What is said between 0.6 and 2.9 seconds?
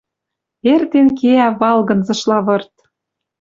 Эртен кеӓ валгынзышла вырт.